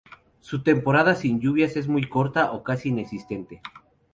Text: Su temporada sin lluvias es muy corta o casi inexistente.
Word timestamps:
Su 0.39 0.63
temporada 0.63 1.13
sin 1.13 1.39
lluvias 1.39 1.75
es 1.77 1.87
muy 1.87 2.09
corta 2.09 2.53
o 2.53 2.63
casi 2.63 2.89
inexistente. 2.89 3.61